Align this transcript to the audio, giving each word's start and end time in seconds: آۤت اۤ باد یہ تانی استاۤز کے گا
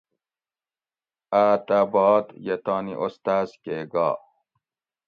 آۤت 1.43 1.67
اۤ 1.79 1.83
باد 1.93 2.25
یہ 2.45 2.55
تانی 2.65 2.93
استاۤز 3.03 3.49
کے 3.63 3.77
گا 3.93 4.09